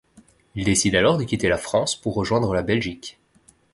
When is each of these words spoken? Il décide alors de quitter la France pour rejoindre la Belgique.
Il 0.55 0.63
décide 0.65 0.95
alors 0.95 1.19
de 1.19 1.23
quitter 1.25 1.47
la 1.47 1.59
France 1.59 1.95
pour 1.95 2.15
rejoindre 2.15 2.55
la 2.55 2.63
Belgique. 2.63 3.19